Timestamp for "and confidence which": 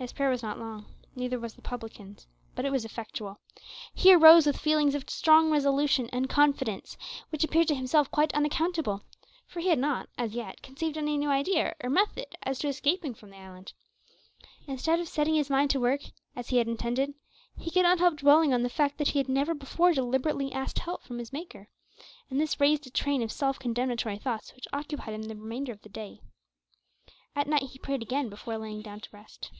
6.12-7.42